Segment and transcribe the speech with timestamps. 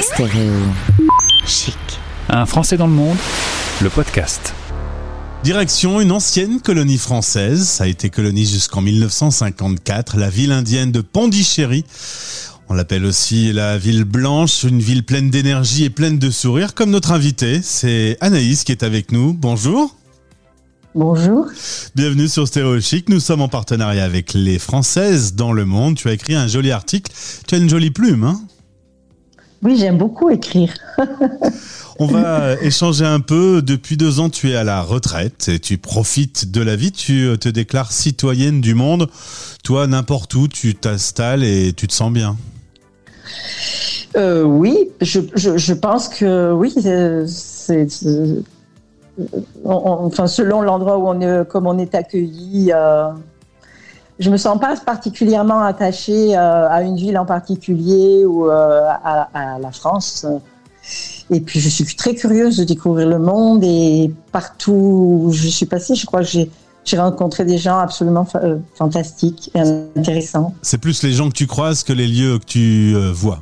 [0.00, 0.52] Stéréo
[1.46, 1.76] chic.
[2.28, 3.16] Un Français dans le monde,
[3.80, 4.52] le podcast.
[5.42, 11.00] Direction une ancienne colonie française, ça a été colonie jusqu'en 1954, la ville indienne de
[11.00, 11.84] Pondichéry.
[12.68, 16.90] On l'appelle aussi la ville blanche, une ville pleine d'énergie et pleine de sourires, comme
[16.90, 19.32] notre invité, c'est Anaïs qui est avec nous.
[19.32, 19.96] Bonjour.
[20.94, 21.46] Bonjour.
[21.94, 23.08] Bienvenue sur Stéréo Chic.
[23.08, 25.96] Nous sommes en partenariat avec les Françaises dans le monde.
[25.96, 27.12] Tu as écrit un joli article.
[27.46, 28.40] Tu as une jolie plume, hein?
[29.62, 30.74] Oui, j'aime beaucoup écrire.
[31.98, 33.62] On va échanger un peu.
[33.62, 36.92] Depuis deux ans, tu es à la retraite et tu profites de la vie.
[36.92, 39.08] Tu te déclares citoyenne du monde.
[39.64, 42.36] Toi, n'importe où, tu t'installes et tu te sens bien.
[44.16, 46.72] Euh, oui, je, je, je, pense que oui,
[47.26, 47.86] c'est
[49.64, 52.72] enfin selon l'endroit où on est, comme on est accueilli.
[52.72, 53.08] Euh,
[54.18, 59.28] je me sens pas particulièrement attachée euh, à une ville en particulier ou euh, à,
[59.34, 60.26] à, la France.
[61.30, 65.66] Et puis je suis très curieuse de découvrir le monde et partout où je suis
[65.66, 66.50] passée, je crois que j'ai
[66.84, 68.40] j'ai rencontré des gens absolument fa
[68.76, 69.58] fantastiques et
[69.96, 70.54] intéressants.
[70.62, 73.40] C'est plus les gens que tu croises que les lieux que tu vois.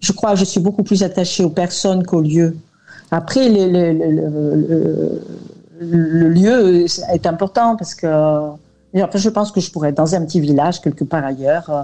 [0.00, 2.54] Je crois que je suis beaucoup plus attachée aux personnes qu'aux lieux.
[3.10, 5.22] Après, le, le, le,
[5.80, 8.06] le, lieu est important parce que
[8.96, 11.82] enfin, je pense que je pourrais être dans un petit village quelque part ailleurs, euh,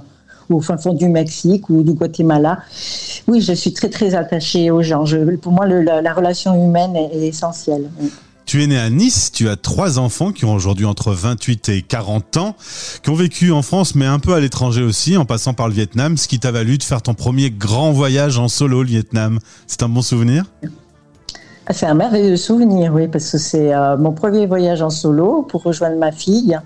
[0.50, 2.58] ou au fin fond du Mexique ou du Guatemala.
[3.26, 5.04] Oui, je suis très très attachée aux gens.
[5.04, 7.88] Je, pour moi, la, la, relation humaine est, est essentielle.
[8.48, 11.82] Tu es né à Nice, tu as trois enfants qui ont aujourd'hui entre 28 et
[11.82, 12.56] 40 ans,
[13.02, 15.74] qui ont vécu en France mais un peu à l'étranger aussi, en passant par le
[15.74, 19.38] Vietnam, ce qui t'a valu de faire ton premier grand voyage en solo, le Vietnam.
[19.66, 20.44] C'est un bon souvenir?
[21.66, 25.42] Ah, c'est un merveilleux souvenir, oui, parce que c'est euh, mon premier voyage en solo
[25.42, 26.58] pour rejoindre ma fille.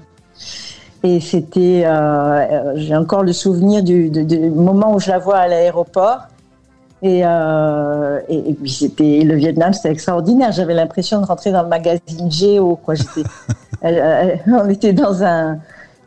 [1.04, 5.18] Et c'était, euh, euh j'ai encore le souvenir du, du, du, moment où je la
[5.18, 6.20] vois à l'aéroport.
[7.02, 10.52] Et, euh, et, et, puis c'était le Vietnam, c'était extraordinaire.
[10.52, 12.76] J'avais l'impression de rentrer dans le magazine Géo.
[12.76, 12.94] Quoi.
[12.94, 13.28] J'étais,
[13.80, 15.58] elle, elle, on était dans un,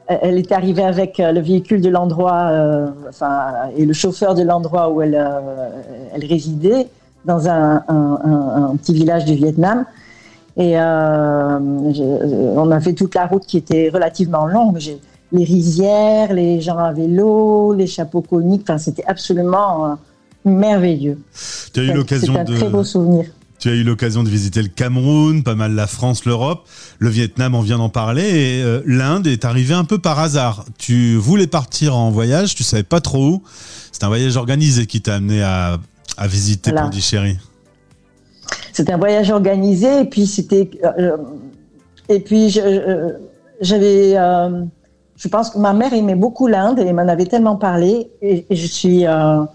[0.07, 4.90] elle est arrivée avec le véhicule de l'endroit, euh, enfin, et le chauffeur de l'endroit
[4.90, 5.22] où elle,
[6.13, 6.88] elle résidait
[7.25, 9.85] dans un, un, un, petit village du Vietnam.
[10.58, 14.80] Et euh, on a fait toute la route qui était relativement longue.
[15.32, 19.96] Les rizières, les gens à vélo, les chapeaux coniques, enfin, c'était absolument euh,
[20.46, 21.20] merveilleux.
[21.74, 22.40] Tu as eu l'occasion de.
[22.40, 23.26] un très beau souvenir.
[23.60, 26.68] Tu as eu l'occasion de visiter le Cameroun, pas mal la France, l'Europe,
[27.00, 30.66] le Vietnam, on vient d'en parler, et euh, l'Inde est arrivé un peu par hasard.
[30.78, 33.44] Tu voulais partir en voyage, tu savais pas trop où.
[33.92, 35.80] C'est un voyage organisé qui t'a amené à
[36.18, 36.86] à visiter voilà.
[36.86, 37.38] Pondichéry
[38.75, 41.16] C'était un voyage organisé et puis c'était euh,
[42.09, 44.63] et puis j'avais euh,
[45.16, 48.68] je pense que ma mère aimait beaucoup l'Inde et m'en avait tellement parlé et, je
[48.68, 49.46] suis euh,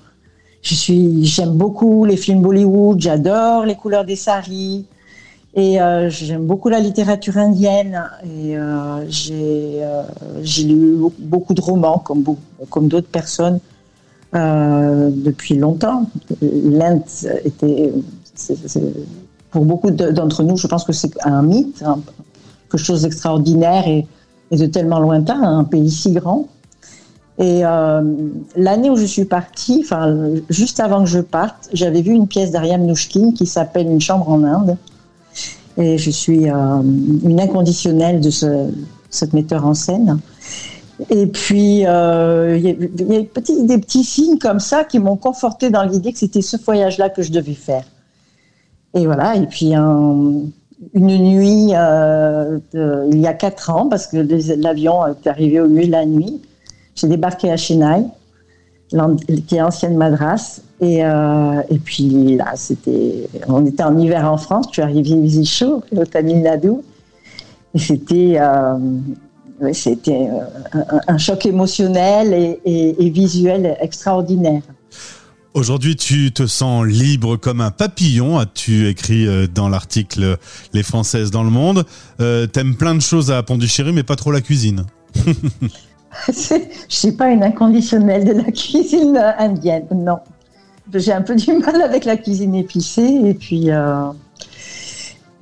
[0.63, 4.87] je suis j'aime beaucoup les films Bollywood, j'adore les couleurs des saris
[5.53, 12.25] et euh, j'aime beaucoup la littérature indienne et euh, j'ai lu beaucoup de romans comme
[12.71, 13.61] comme d'autres personnes
[14.35, 16.07] euh, depuis longtemps.
[16.41, 17.03] L'Inde
[17.45, 17.93] était,
[19.51, 22.01] pour beaucoup d'entre nous, je pense que c'est un mythe, hein,
[22.71, 24.07] quelque chose d'extraordinaire et,
[24.53, 26.49] de tellement lointain, un pays si grand.
[27.39, 28.03] Et euh,
[28.57, 30.15] l'année où je suis partie, enfin
[30.51, 34.29] juste avant que je parte, j'avais vu une pièce d'Ariam Nouchkine qui s'appelle Une chambre
[34.29, 34.77] en Inde.
[35.79, 36.83] Et je suis euh,
[37.25, 38.71] une inconditionnelle de ce,
[39.33, 40.19] metteur en scène.
[41.09, 45.17] Et puis, il euh, y a, y petit, des petits signes comme ça qui m'ont
[45.17, 47.85] conforté dans l'idée que c'était ce voyage-là que je devais faire.
[48.95, 50.43] Et voilà, et puis un,
[50.95, 52.59] une nuit, euh,
[53.13, 54.17] il y a quatre ans, parce que
[54.61, 56.41] l'avion est arrivé au milieu de la nuit,
[56.97, 58.05] j'ai débarqué à Chennai,
[59.47, 64.39] qui est ancienne Madras, et, euh, et puis là, c'était, on était en hiver en
[64.39, 66.73] France, je suis arrivée à chaud, au Tamil Nadu,
[67.75, 68.77] et c'était euh,
[69.73, 70.29] c'était
[71.07, 74.63] un, choc émotionnel et visuel extraordinaire.
[75.53, 80.37] Aujourd'hui, tu te sens libre comme un papillon, as-tu écrit euh, dans l'article
[80.73, 81.85] Les Françaises dans le monde.
[82.21, 84.85] Euh, T'aimes plein de choses à Pondichéry, mais pas trop la cuisine.
[85.17, 90.21] Je ne suis pas une inconditionnelle de la cuisine indienne, non.
[90.95, 94.07] J'ai un peu du mal avec la cuisine épicée et puis euh,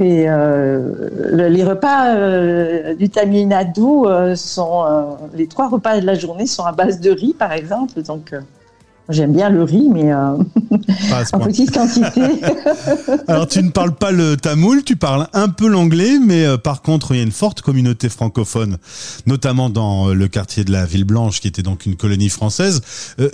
[0.01, 6.65] euh, le, les repas du Tamil Nadu sont les trois repas de la journée sont
[6.65, 8.03] à base de riz par exemple
[9.09, 10.37] J'aime bien le riz, mais euh,
[11.33, 12.21] en petite quantité.
[13.27, 16.83] Alors, tu ne parles pas le tamoul, tu parles un peu l'anglais, mais euh, par
[16.83, 18.77] contre, il y a une forte communauté francophone,
[19.25, 22.83] notamment dans euh, le quartier de la Ville Blanche, qui était donc une colonie française.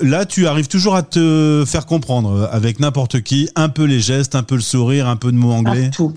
[0.01, 4.37] là, tu arrives toujours à te faire comprendre avec n'importe qui, un peu les gestes,
[4.37, 5.87] un peu le sourire, un peu de mots anglais.
[5.87, 6.13] Partout.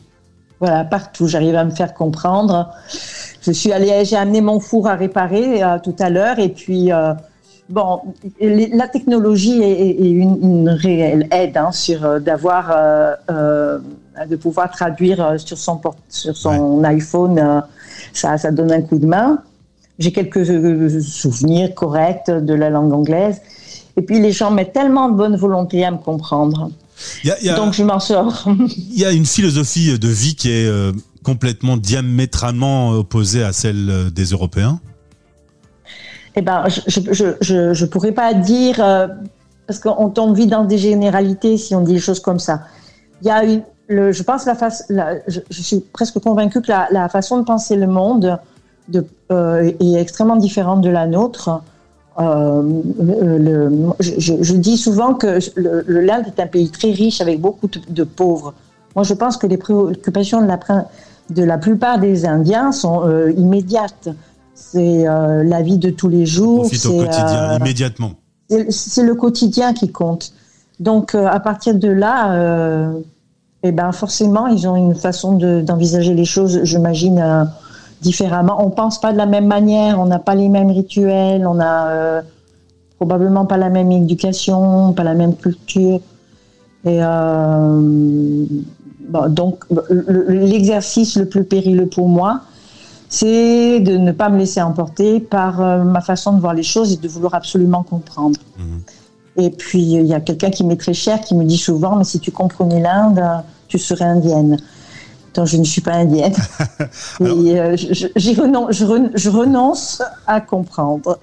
[0.60, 1.28] Voilà, partout.
[1.28, 2.70] J'arrive à me faire comprendre.
[3.42, 6.92] Je suis allée, j'ai amené mon four à réparer tout à l'heure, et puis
[7.70, 8.02] bon,
[8.40, 13.80] la technologie est, une, réelle aide hein, sur euh, d'avoir, euh, euh,
[14.30, 15.80] de pouvoir traduire sur son
[16.10, 17.64] sur son iPhone.
[18.14, 19.40] ça, ça donne un coup de main.
[20.00, 23.42] J'ai quelques souvenirs corrects de la langue anglaise.
[23.96, 26.70] Et puis les gens mettent tellement de bonne volonté à me comprendre.
[27.56, 28.48] Donc je m'en sors.
[28.78, 30.72] Il y a une philosophie de vie qui est
[31.24, 34.80] complètement diamétralement opposée à celle des Européens.
[36.38, 37.02] Eh ben, je
[37.42, 39.08] je, je, pourrais pas dire euh,
[39.66, 42.62] parce qu'on tombe vite dans des généralités si on dit des choses comme ça.
[43.22, 43.42] Il y a
[43.90, 44.86] le, je pense la face,
[45.28, 48.38] je, suis presque convaincue que la, façon de penser le monde
[48.88, 51.64] de, euh, est extrêmement différente de la nôtre.
[52.20, 52.62] Euh,
[53.00, 55.40] le, je, dis souvent que
[55.88, 58.54] l'Inde est un pays très riche avec beaucoup de, pauvres.
[58.96, 60.60] Moi, je pense que les préoccupations de la,
[61.32, 64.10] de la plupart des Indiens sont immédiates
[64.58, 66.62] c'est euh, la vie de tous les jours.
[66.62, 68.12] Profite au quotidien, euh, immédiatement.
[68.70, 70.34] C'est le quotidien qui compte.
[70.80, 72.92] Donc, euh, à partir de là,
[73.64, 77.48] eh ben, forcément, ils ont une façon d'envisager les choses, j'imagine,
[78.02, 78.64] différemment.
[78.64, 82.22] On pense pas de la même manière, on n'a pas les mêmes rituels, on n'a
[82.98, 86.00] probablement pas la même éducation, pas la même culture.
[86.86, 87.00] Et
[89.30, 89.66] donc,
[90.30, 92.42] l'exercice le plus périlleux pour moi,
[93.10, 96.94] c'est de ne pas me laisser emporter par euh, ma façon de voir les choses
[96.94, 98.40] et de vouloir absolument comprendre.
[98.58, 98.82] Mhm.
[99.38, 102.04] Et puis, il y a quelqu'un qui m'est très cher qui me dit souvent, mais
[102.04, 103.22] si tu comprenais l'Inde,
[103.68, 104.58] tu serais indienne
[105.46, 106.34] je ne suis pas indienne.
[107.22, 107.26] Et
[107.60, 111.20] euh, je, renonce, à comprendre.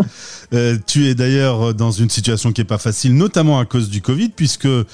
[0.53, 4.01] Euh, tu es d'ailleurs dans une situation qui n'est pas facile, notamment à cause du
[4.01, 4.85] Covid, puisque euh,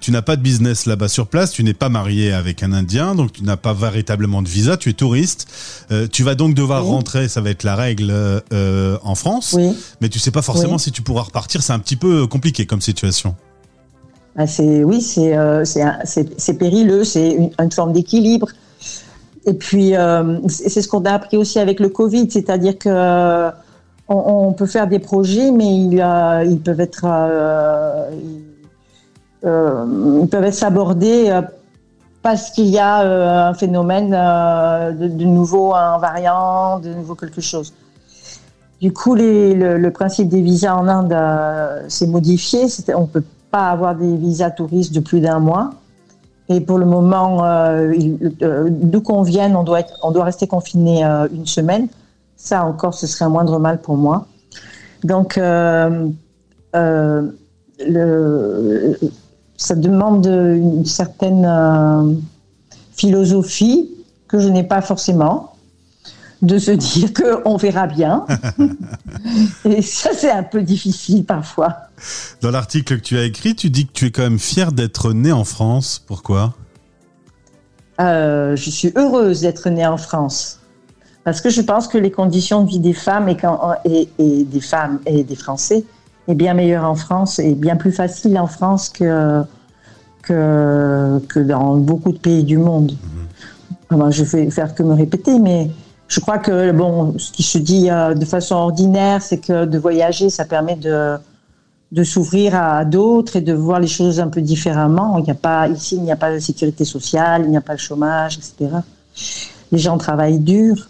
[0.00, 3.14] tu n'as pas de business là-bas sur place, tu n'es pas marié avec un Indien,
[3.14, 5.46] donc tu n'as pas véritablement de visa, tu es touriste.
[6.10, 8.12] tu vas donc devoir rentrer, ça va être la règle,
[9.02, 9.56] en France,
[10.00, 12.80] mais tu sais pas forcément si tu pourras repartir, c'est un petit peu compliqué comme
[12.80, 13.34] situation.
[14.36, 15.34] Ah, c'est oui, c'est
[15.64, 18.48] c'est périlleux, c'est une, une, forme d'équilibre.
[19.44, 23.50] Et puis, euh, c'est ce qu'on a appris aussi avec le Covid, c'est-à-dire que
[24.08, 26.04] on, peut faire des projets, mais ils,
[26.50, 28.10] ils peuvent être, euh,
[29.44, 31.42] euh, ils peuvent être
[32.20, 37.72] parce qu'il y a un phénomène de, nouveau, un variant, de nouveau quelque chose.
[38.80, 41.16] Du coup, les, le, le, principe des visas en Inde
[41.88, 42.66] s'est modifié.
[42.94, 45.70] On ne peut pas avoir des visas touristes de plus d'un mois.
[46.48, 47.92] Et pour le moment, euh,
[48.42, 51.88] euh, d'où qu'on vienne, on doit, être, on doit rester confiné euh, une semaine.
[52.36, 54.26] Ça encore, ce serait un moindre mal pour moi.
[55.04, 56.12] Donc, le,
[59.56, 62.18] ça demande une certaine
[62.94, 63.90] philosophie
[64.28, 65.52] que je n'ai pas forcément
[66.42, 68.26] de se dire qu'on verra bien.
[69.64, 71.76] Et ça, c'est un peu difficile parfois.
[72.40, 75.12] Dans l'article que tu as écrit, tu dis que tu es quand même fière d'être
[75.12, 76.02] née en France.
[76.06, 76.54] Pourquoi?
[78.00, 80.60] Euh, Je suis heureuse d'être née en France.
[81.24, 84.60] Parce que je pense que les conditions de vie des femmes et, quand, et, des
[84.60, 85.84] femmes et des Français
[86.26, 89.42] est bien meilleure en France et bien plus facile en France que,
[90.22, 92.96] que, que dans beaucoup de pays du monde.
[93.90, 94.10] Mhm.
[94.10, 95.70] je vais faire que me répéter, mais
[96.08, 99.78] je crois que bon, ce qui se dit euh, de façon ordinaire, c'est que de
[99.78, 101.16] voyager, ça permet de,
[101.92, 105.18] de s'ouvrir à d'autres et de voir les choses un peu différemment.
[105.18, 107.60] Il n'y a pas ici, il n'y a pas de sécurité sociale, il n'y a
[107.60, 108.76] pas le chômage, etc.
[109.70, 110.88] Les gens travaillent dur,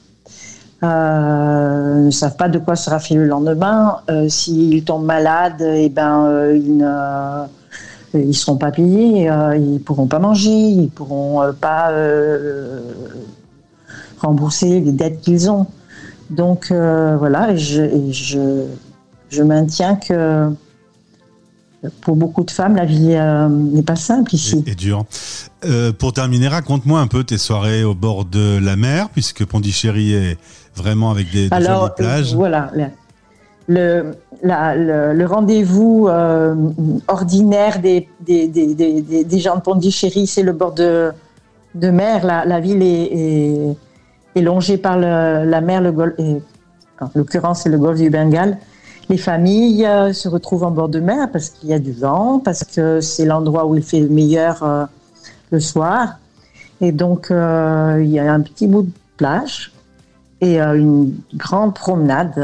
[0.85, 3.99] euh, ne savent pas de quoi sera fait le lendemain.
[4.11, 7.47] Euh, S'ils tombent malades, eh ben euh, ils ne
[8.15, 11.91] ils seront pas payés, euh, ils pourront pas manger, ils pourront pas
[14.21, 15.67] rembourser les dettes qu'ils ont.
[16.33, 18.65] Donc euh, voilà, je, je,
[19.29, 20.51] je, maintiens que
[22.01, 24.63] pour beaucoup de femmes, la vie euh, n'est pas simple ici.
[24.67, 25.05] Et, dur.
[25.65, 30.13] Euh, pour terminer, raconte-moi un peu tes soirées au bord de la mer, puisque Pondichéry
[30.13, 30.39] est
[30.77, 32.35] vraiment avec des, des Alors, jolies plages.
[32.35, 32.71] voilà,
[33.69, 34.13] le,
[34.43, 36.09] le, rendez-vous
[37.09, 41.13] ordinaire des, des, des, des, gens de Pondichéry, c'est le bord de,
[41.75, 42.25] de mer.
[42.25, 43.77] La, la ville est
[44.35, 46.15] est longé par la mer, le golfe,
[47.15, 48.59] l'occurrence c'est le golfe du Bengale.
[49.09, 52.39] Les familles euh, se retrouvent en bord de mer parce qu'il y a du vent,
[52.39, 54.85] parce que c'est l'endroit où il fait le meilleur euh,
[55.51, 56.19] le soir.
[56.81, 59.73] Et donc, euh, il y a un petit bout de plage
[60.41, 62.35] et une grande promenade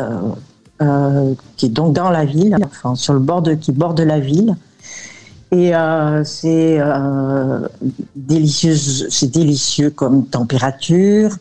[1.57, 4.55] qui est donc dans la ville, enfin sur le bord de, qui borde la ville.
[5.51, 5.73] Et
[6.23, 6.81] c'est
[8.15, 11.37] délicieux, c'est délicieux comme température.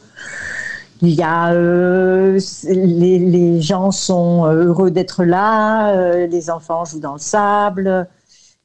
[1.01, 7.00] Il y a euh, les, gens sont euh, heureux d'être là, euh, les enfants jouent
[7.00, 8.08] dans le sable,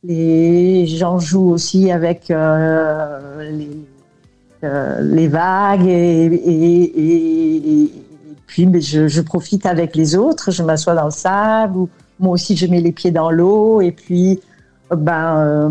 [0.02, 2.34] les gens jouent aussi avec les,
[5.28, 6.30] vagues et
[8.46, 12.32] puis mais je, je, profite avec les autres, je m'assois dans le sable ou moi
[12.32, 14.40] aussi je mets les pieds dans l'eau et puis
[14.90, 15.70] ben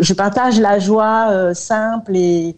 [0.00, 2.56] je partage la joie simple et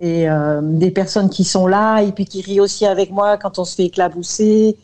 [0.00, 3.58] et euh, des personnes qui sont là et puis qui rient aussi avec moi quand
[3.58, 4.76] on se fait éclabousser.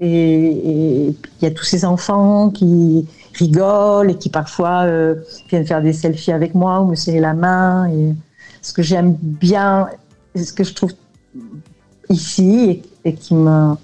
[0.00, 5.16] Et il y a tous ces enfants qui rigolent et qui parfois euh,
[5.48, 7.88] viennent faire des selfies avec moi ou me serrer la main.
[7.88, 8.14] Et
[8.62, 9.88] ce que j'aime bien,
[10.34, 10.92] ce que je trouve
[12.08, 13.74] ici et, qui me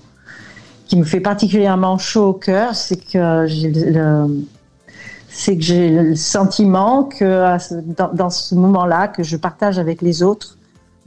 [0.86, 4.44] qui me fait particulièrement chaud au cœur, c'est que j'ai le,
[5.28, 7.58] c'est que j'ai le sentiment que
[8.14, 10.57] dans ce moment-là que je partage avec les autres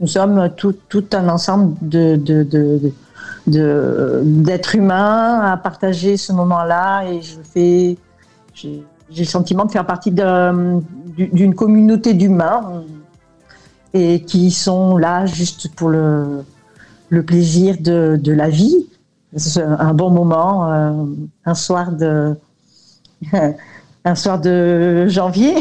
[0.02, 0.74] nous sommes tout,
[1.12, 1.76] un ensemble
[3.46, 7.96] d'êtres humains à partager ce moment-là et je fais
[8.52, 8.84] j'ai,
[9.16, 12.82] le sentiment de faire partie d'une communauté d'humains
[13.94, 16.44] et qui sont là juste pour le,
[17.08, 18.88] le plaisir de, de la vie.
[19.36, 21.04] C'est un bon moment, euh,
[21.44, 22.34] un soir de
[24.04, 25.54] un soir de janvier.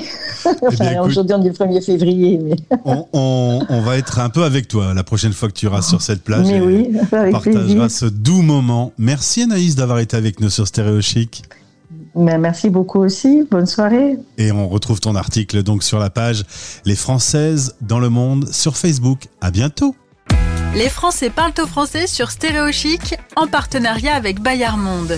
[0.61, 2.39] enfin, eh aujourd'hui, on est le 1er février.
[2.43, 2.55] Mais...
[2.85, 5.81] on, on, on, va être un peu avec toi la prochaine fois que tu iras
[5.81, 6.47] sur cette plage.
[6.47, 8.93] Mais et oui, avec partagera ce doux moment.
[8.97, 11.43] Merci Anaïs d'avoir été avec nous sur Stéréo Chic.
[12.15, 13.43] Mais merci beaucoup aussi.
[13.49, 14.17] Bonne soirée.
[14.37, 16.43] Et on retrouve ton article donc sur la page
[16.85, 19.27] Les Françaises dans le monde sur Facebook.
[19.39, 19.95] À bientôt.
[20.75, 25.17] Les Français parlent au français sur Stéréo Chic en partenariat avec Bayard Monde.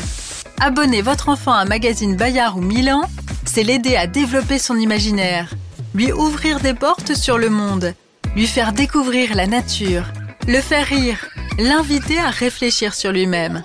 [0.59, 3.01] Abonner votre enfant à un magazine Bayard ou Milan,
[3.45, 5.53] c'est l'aider à développer son imaginaire,
[5.93, 7.93] lui ouvrir des portes sur le monde,
[8.35, 10.05] lui faire découvrir la nature,
[10.47, 11.27] le faire rire,
[11.59, 13.63] l'inviter à réfléchir sur lui-même.